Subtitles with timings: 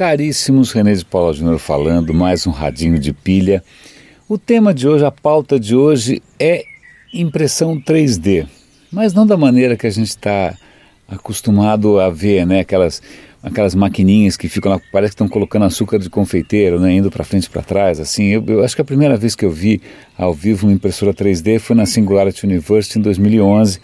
[0.00, 3.62] Caríssimos, René de Paula Júnior falando, mais um radinho de pilha.
[4.26, 6.64] O tema de hoje, a pauta de hoje é
[7.12, 8.46] impressão 3D,
[8.90, 10.56] mas não da maneira que a gente está
[11.06, 12.60] acostumado a ver, né?
[12.60, 13.02] Aquelas,
[13.42, 16.94] aquelas maquininhas que ficam lá, parece que estão colocando açúcar de confeiteiro, né?
[16.94, 18.24] Indo para frente e para trás, assim.
[18.28, 19.82] Eu, eu, acho que a primeira vez que eu vi
[20.16, 23.78] ao vivo uma impressora 3D foi na Singularity University em 2011.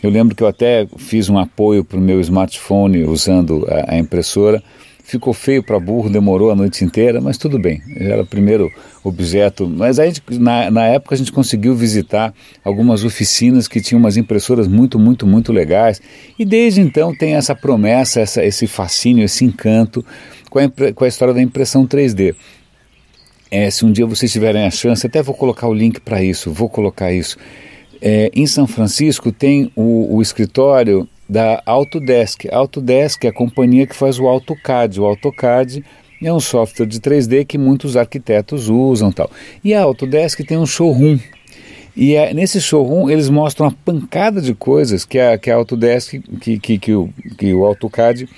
[0.00, 3.98] Eu lembro que eu até fiz um apoio para o meu smartphone usando a, a
[3.98, 4.62] impressora
[5.06, 8.72] ficou feio para burro, demorou a noite inteira, mas tudo bem, era o primeiro
[9.04, 9.68] objeto.
[9.68, 14.66] Mas aí, na, na época, a gente conseguiu visitar algumas oficinas que tinham umas impressoras
[14.66, 16.02] muito, muito, muito legais.
[16.36, 20.04] E desde então tem essa promessa, essa, esse fascínio, esse encanto
[20.50, 22.34] com a, com a história da impressão 3D.
[23.48, 26.52] É, se um dia vocês tiverem a chance, até vou colocar o link para isso,
[26.52, 27.36] vou colocar isso.
[28.02, 32.46] É, em São Francisco tem o, o escritório da Autodesk.
[32.50, 35.00] Autodesk é a companhia que faz o AutoCAD.
[35.00, 35.84] O AutoCAD
[36.22, 39.30] é um software de 3D que muitos arquitetos usam tal.
[39.62, 41.18] E a Autodesk tem um showroom.
[41.96, 46.20] E é, nesse showroom eles mostram uma pancada de coisas que a, que a Autodesk,
[46.40, 48.28] que, que, que, o, que o AutoCAD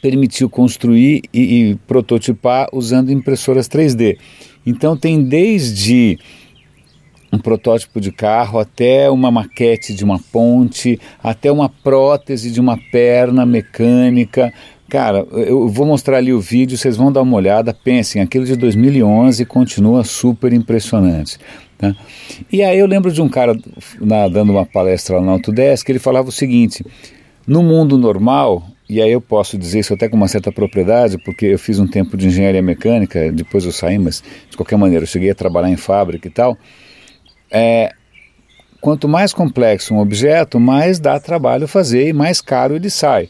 [0.00, 4.16] permitiu construir e, e prototipar usando impressoras 3D.
[4.64, 6.18] Então tem desde
[7.32, 12.78] um protótipo de carro, até uma maquete de uma ponte, até uma prótese de uma
[12.90, 14.52] perna mecânica.
[14.88, 18.54] Cara, eu vou mostrar ali o vídeo, vocês vão dar uma olhada, pensem, aquilo de
[18.54, 21.38] 2011 continua super impressionante.
[21.78, 21.96] Tá?
[22.52, 23.56] E aí eu lembro de um cara
[23.98, 26.84] na, dando uma palestra lá na Autodesk, ele falava o seguinte,
[27.46, 31.46] no mundo normal, e aí eu posso dizer isso até com uma certa propriedade, porque
[31.46, 35.08] eu fiz um tempo de engenharia mecânica, depois eu saí, mas de qualquer maneira eu
[35.08, 36.58] cheguei a trabalhar em fábrica e tal,
[37.52, 37.92] é,
[38.80, 43.28] quanto mais complexo um objeto, mais dá trabalho fazer e mais caro ele sai.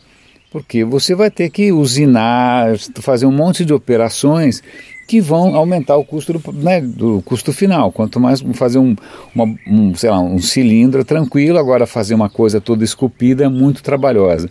[0.50, 4.62] Porque você vai ter que usinar, fazer um monte de operações
[5.08, 7.90] que vão aumentar o custo do, né, do custo final.
[7.90, 8.94] Quanto mais fazer um,
[9.34, 13.82] uma, um, sei lá, um cilindro tranquilo, agora fazer uma coisa toda esculpida é muito
[13.82, 14.48] trabalhosa.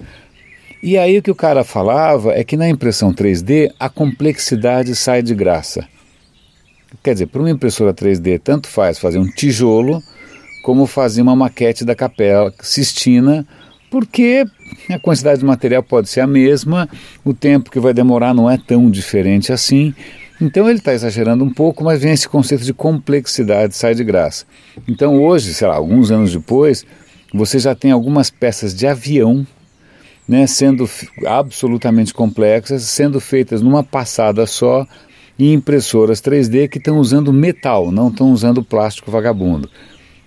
[0.83, 5.21] E aí o que o cara falava é que na impressão 3D a complexidade sai
[5.21, 5.87] de graça.
[7.03, 10.01] Quer dizer, para uma impressora 3D, tanto faz fazer um tijolo
[10.63, 13.45] como fazer uma maquete da Capela Sistina,
[13.89, 14.45] porque
[14.89, 16.87] a quantidade de material pode ser a mesma,
[17.25, 19.93] o tempo que vai demorar não é tão diferente assim.
[20.39, 24.45] Então ele está exagerando um pouco, mas vem esse conceito de complexidade, sai de graça.
[24.87, 26.85] Então hoje, sei lá, alguns anos depois,
[27.33, 29.45] você já tem algumas peças de avião
[30.27, 30.89] né, sendo
[31.25, 34.87] absolutamente complexas, sendo feitas numa passada só,
[35.37, 39.69] e impressoras 3D que estão usando metal, não estão usando plástico vagabundo.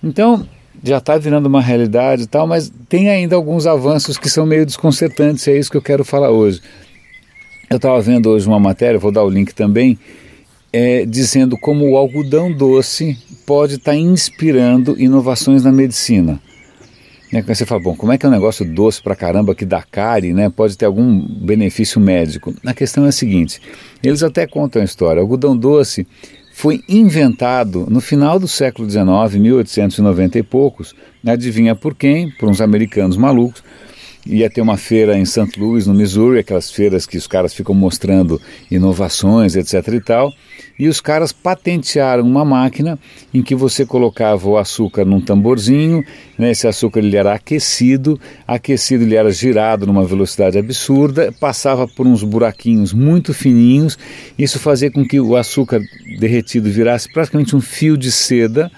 [0.03, 0.47] Então,
[0.83, 4.67] já está virando uma realidade e tal, mas tem ainda alguns avanços que são meio
[4.67, 6.61] desconcertantes, e é isso que eu quero falar hoje.
[7.71, 9.99] Eu estava vendo hoje uma matéria, vou dar o link também,
[10.73, 13.17] é, dizendo como o algodão doce
[13.47, 16.41] pode estar tá inspirando inovações na medicina.
[17.33, 17.43] Né?
[17.43, 20.33] Você fala, bom, como é que é um negócio doce pra caramba que dá cárie,
[20.33, 20.49] né?
[20.49, 22.55] Pode ter algum benefício médico?
[22.65, 23.61] A questão é a seguinte:
[24.03, 25.21] eles até contam a história.
[25.21, 26.07] O algodão doce
[26.53, 30.95] foi inventado no final do século XIX, 1890 e poucos.
[31.27, 32.31] Adivinha por quem?
[32.31, 33.63] Por uns americanos malucos
[34.27, 35.59] ia ter uma feira em St.
[35.59, 38.41] Louis, no Missouri, aquelas feiras que os caras ficam mostrando
[38.71, 40.33] inovações, etc e tal.
[40.79, 42.99] E os caras patentearam uma máquina
[43.33, 46.05] em que você colocava o açúcar num tamborzinho,
[46.37, 52.07] né, esse açúcar ele era aquecido, aquecido ele era girado numa velocidade absurda, passava por
[52.07, 53.97] uns buraquinhos muito fininhos,
[54.37, 55.81] isso fazia com que o açúcar
[56.19, 58.71] derretido virasse praticamente um fio de seda,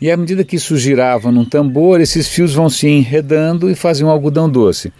[0.00, 4.08] e à medida que isso girava num tambor, esses fios vão se enredando e faziam
[4.08, 4.92] um algodão doce.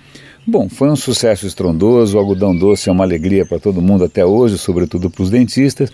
[0.47, 4.25] Bom, foi um sucesso estrondoso, o algodão doce é uma alegria para todo mundo até
[4.25, 5.91] hoje, sobretudo para os dentistas.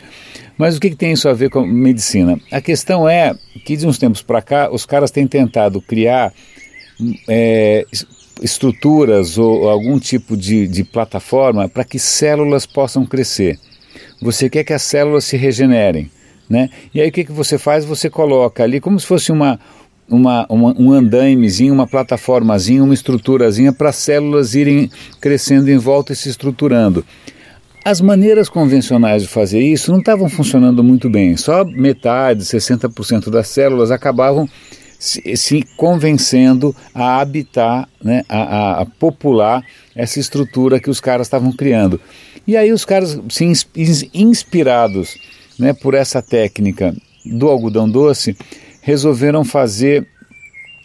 [0.56, 2.40] Mas o que, que, tem isso a ver com a medicina?
[2.50, 3.34] A questão é
[3.64, 6.32] que de uns tempos para cá os caras têm tentado criar
[7.28, 7.84] é,
[8.40, 13.58] estruturas ou algum tipo de, de plataforma para que células possam crescer.
[14.22, 16.10] Você quer que as células se regenerem.
[16.48, 16.70] Né?
[16.94, 17.84] E aí o que, que você faz?
[17.84, 19.58] Você coloca ali como se fosse uma,
[20.08, 24.90] uma, uma um andaimezinho, uma plataformazinha, uma estruturazinha para as células irem
[25.20, 27.04] crescendo em volta e se estruturando.
[27.84, 31.36] As maneiras convencionais de fazer isso não estavam funcionando muito bem.
[31.36, 34.48] Só metade, 60% das células acabavam
[34.98, 39.62] se, se, convencendo a habitar, né, a, a, a, popular
[39.94, 42.00] essa estrutura que os caras estavam criando.
[42.46, 43.44] E aí os caras, se
[44.14, 45.16] inspirados
[45.58, 46.94] né, por essa técnica
[47.24, 48.36] do algodão doce,
[48.82, 50.06] resolveram fazer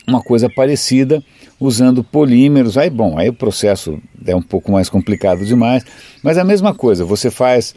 [0.08, 1.24] uma coisa parecida
[1.60, 2.78] usando polímeros.
[2.78, 5.86] Aí, bom, aí o processo é um pouco mais complicado demais,
[6.24, 7.76] mas é a mesma coisa, você faz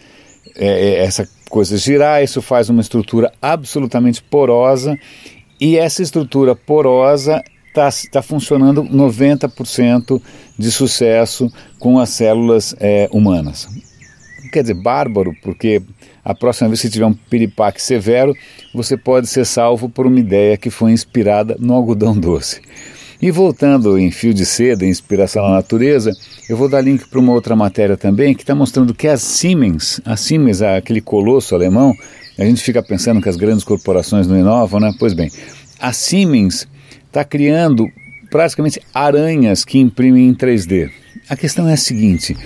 [0.57, 4.99] é, é, essa coisa girar, isso faz uma estrutura absolutamente porosa
[5.61, 10.21] e essa estrutura porosa está tá funcionando 90%
[10.59, 13.69] de sucesso com as células é, humanas.
[14.53, 15.83] Quer dizer, bárbaro, porque
[16.25, 18.35] a próxima vez que tiver um piripaque severo,
[18.73, 22.63] você pode ser salvo por uma ideia que foi inspirada no algodão doce.
[23.21, 26.13] E voltando em fio de seda, inspiração na natureza,
[26.49, 30.01] eu vou dar link para uma outra matéria também que está mostrando que a Siemens,
[30.05, 31.95] a Siemens, aquele colosso alemão,
[32.39, 34.93] a gente fica pensando que as grandes corporações não inovam, né?
[34.99, 35.31] Pois bem,
[35.79, 36.69] a Siemens
[37.07, 37.87] está criando
[38.31, 40.91] praticamente aranhas que imprimem em 3D.
[41.29, 42.37] A questão é a seguinte: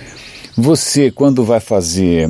[0.55, 2.29] você, quando vai fazer.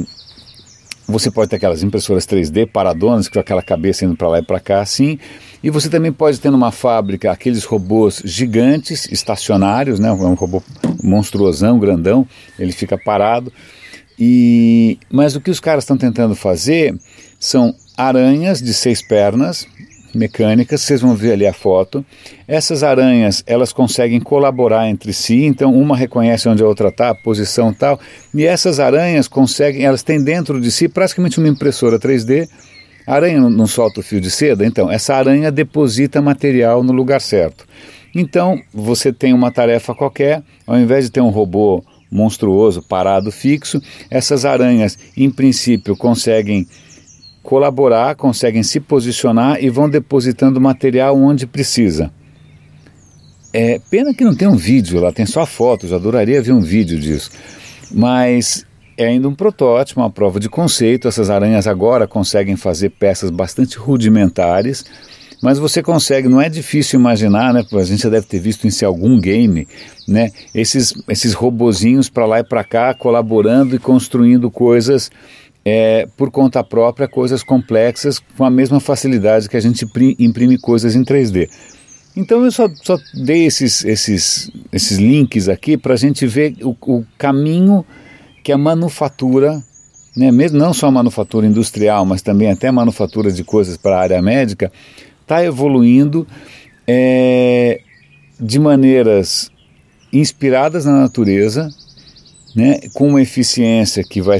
[1.09, 4.59] Você pode ter aquelas impressoras 3D paradonas, com aquela cabeça indo para lá e para
[4.59, 5.17] cá, assim,
[5.63, 10.09] e você também pode ter numa fábrica aqueles robôs gigantes, estacionários, né?
[10.09, 10.61] É um robô
[11.03, 12.27] monstruosão, grandão,
[12.59, 13.51] ele fica parado.
[14.19, 16.95] E mas o que os caras estão tentando fazer
[17.39, 19.65] são aranhas de seis pernas
[20.13, 22.05] mecânicas, vocês vão ver ali a foto.
[22.47, 27.15] Essas aranhas, elas conseguem colaborar entre si, então uma reconhece onde a outra está, a
[27.15, 27.99] posição tal,
[28.33, 32.47] e essas aranhas conseguem, elas têm dentro de si praticamente uma impressora 3D
[33.09, 34.63] a aranha não solta o fio de seda?
[34.63, 37.65] Então, essa aranha deposita material no lugar certo.
[38.13, 43.81] Então, você tem uma tarefa qualquer, ao invés de ter um robô monstruoso parado fixo,
[44.11, 46.67] essas aranhas, em princípio, conseguem
[47.49, 52.11] colaborar, conseguem se posicionar e vão depositando material onde precisa.
[53.51, 56.99] É pena que não tem um vídeo lá, tem só fotos, adoraria ver um vídeo
[56.99, 57.31] disso.
[57.91, 61.07] Mas é ainda um protótipo, uma prova de conceito.
[61.07, 64.85] Essas aranhas agora conseguem fazer peças bastante rudimentares,
[65.41, 67.65] mas você consegue, não é difícil imaginar, né?
[67.73, 69.67] A gente já deve ter visto em algum game,
[70.07, 70.29] né?
[70.53, 75.09] Esses, esses robozinhos para lá e para cá colaborando e construindo coisas
[75.71, 79.85] é, por conta própria, coisas complexas com a mesma facilidade que a gente
[80.17, 81.47] imprime coisas em 3D.
[82.17, 86.75] Então eu só, só dei esses, esses, esses links aqui para a gente ver o,
[86.81, 87.85] o caminho
[88.43, 89.61] que a manufatura,
[90.17, 93.97] né, mesmo não só a manufatura industrial, mas também até a manufatura de coisas para
[93.97, 94.71] a área médica,
[95.21, 96.25] está evoluindo
[96.87, 97.79] é,
[98.39, 99.51] de maneiras
[100.11, 101.69] inspiradas na natureza,
[102.55, 104.39] né, com uma eficiência que vai.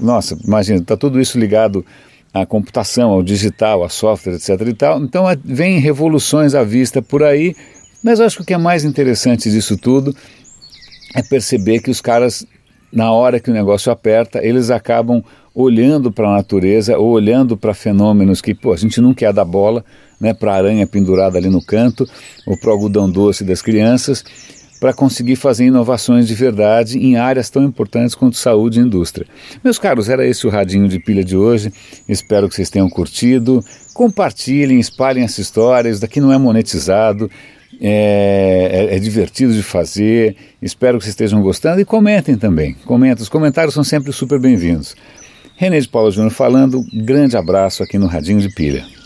[0.00, 1.84] Nossa, imagina, está tudo isso ligado
[2.32, 4.60] à computação, ao digital, a software, etc.
[4.66, 5.02] e tal.
[5.02, 7.54] Então vem revoluções à vista por aí,
[8.02, 10.14] mas acho que o que é mais interessante disso tudo
[11.14, 12.46] é perceber que os caras
[12.92, 15.22] na hora que o negócio aperta, eles acabam
[15.54, 19.44] olhando para a natureza ou olhando para fenômenos que pô, a gente não quer dar
[19.44, 19.84] bola,
[20.20, 22.06] né, para a aranha pendurada ali no canto
[22.46, 24.24] ou para o algodão doce das crianças,
[24.80, 29.26] para conseguir fazer inovações de verdade em áreas tão importantes quanto saúde e indústria.
[29.62, 31.70] Meus caros, era esse o radinho de pilha de hoje.
[32.08, 33.62] Espero que vocês tenham curtido.
[33.92, 35.90] Compartilhem, espalhem essa história.
[35.90, 37.30] Isso daqui não é monetizado
[37.78, 40.34] é, é, é, divertido de fazer.
[40.62, 42.74] Espero que vocês estejam gostando e comentem também.
[42.86, 44.96] Comentem, os comentários são sempre super bem-vindos.
[45.56, 48.99] René de Paula Júnior falando, grande abraço aqui no Radinho de Pilha.